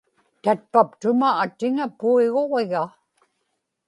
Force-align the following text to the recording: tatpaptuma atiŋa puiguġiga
tatpaptuma 0.43 1.29
atiŋa 1.43 1.85
puiguġiga 1.99 2.83